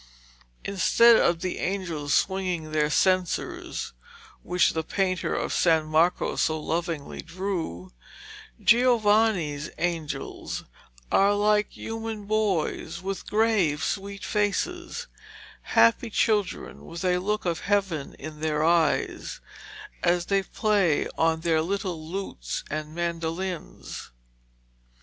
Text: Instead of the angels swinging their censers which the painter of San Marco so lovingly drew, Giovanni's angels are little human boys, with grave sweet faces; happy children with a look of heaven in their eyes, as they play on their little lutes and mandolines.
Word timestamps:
Instead 0.65 1.17
of 1.17 1.41
the 1.41 1.59
angels 1.59 2.11
swinging 2.11 2.71
their 2.71 2.89
censers 2.89 3.93
which 4.41 4.73
the 4.73 4.81
painter 4.83 5.35
of 5.35 5.53
San 5.53 5.85
Marco 5.85 6.35
so 6.35 6.59
lovingly 6.59 7.21
drew, 7.21 7.93
Giovanni's 8.59 9.69
angels 9.77 10.63
are 11.11 11.35
little 11.35 11.69
human 11.69 12.25
boys, 12.25 13.03
with 13.03 13.29
grave 13.29 13.83
sweet 13.83 14.25
faces; 14.25 15.05
happy 15.61 16.09
children 16.09 16.83
with 16.85 17.05
a 17.05 17.19
look 17.19 17.45
of 17.45 17.59
heaven 17.59 18.15
in 18.15 18.39
their 18.39 18.63
eyes, 18.63 19.39
as 20.01 20.25
they 20.25 20.41
play 20.41 21.07
on 21.09 21.41
their 21.41 21.61
little 21.61 22.03
lutes 22.09 22.63
and 22.71 22.95
mandolines. 22.95 24.09